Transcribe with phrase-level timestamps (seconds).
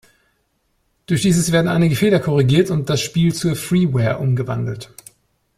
[1.05, 4.91] Durch dieses werden einige Fehler korrigiert und das Spiel zur Freeware umgewandelt.